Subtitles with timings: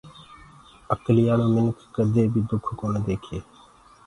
[0.93, 3.37] اڪليآݪو منک ڪدي بي دُک ڪونآ ديکي